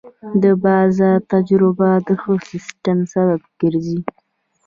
[0.43, 3.99] د بازار تجربه د ښه تصمیم سبب ګرځي.